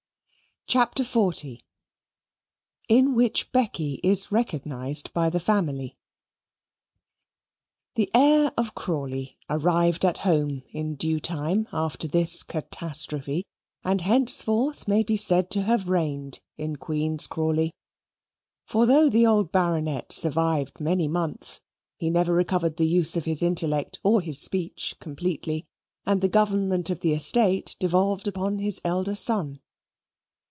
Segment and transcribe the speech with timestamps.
[0.67, 1.31] CHAPTER XL
[2.87, 5.97] In Which Becky Is Recognized by the Family
[7.95, 13.43] The heir of Crawley arrived at home, in due time, after this catastrophe,
[13.83, 17.73] and henceforth may be said to have reigned in Queen's Crawley.
[18.63, 21.59] For though the old Baronet survived many months,
[21.97, 25.65] he never recovered the use of his intellect or his speech completely,
[26.05, 29.59] and the government of the estate devolved upon his elder son.